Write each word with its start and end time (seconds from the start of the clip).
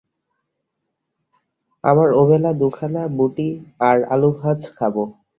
আমারওবেলা 1.83 2.51
দুখানা 2.61 3.01
বুটি 3.17 3.49
আর 3.87 3.97
আলুভাজ 4.13 4.59
খাবো। 4.77 5.03